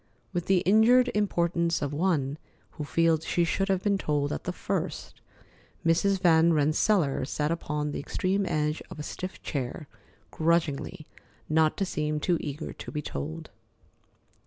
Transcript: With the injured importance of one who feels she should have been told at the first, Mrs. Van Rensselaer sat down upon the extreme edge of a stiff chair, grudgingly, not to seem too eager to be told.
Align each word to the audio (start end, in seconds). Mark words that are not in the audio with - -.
With 0.33 0.47
the 0.47 0.61
injured 0.61 1.11
importance 1.13 1.79
of 1.83 1.93
one 1.93 2.39
who 2.71 2.83
feels 2.83 3.23
she 3.23 3.43
should 3.43 3.69
have 3.69 3.83
been 3.83 3.99
told 3.99 4.33
at 4.33 4.45
the 4.45 4.51
first, 4.51 5.21
Mrs. 5.85 6.19
Van 6.19 6.53
Rensselaer 6.53 7.23
sat 7.23 7.49
down 7.49 7.53
upon 7.53 7.91
the 7.91 7.99
extreme 7.99 8.43
edge 8.47 8.81
of 8.89 8.97
a 8.97 9.03
stiff 9.03 9.39
chair, 9.43 9.87
grudgingly, 10.31 11.05
not 11.47 11.77
to 11.77 11.85
seem 11.85 12.19
too 12.19 12.39
eager 12.41 12.73
to 12.73 12.91
be 12.91 13.03
told. 13.03 13.51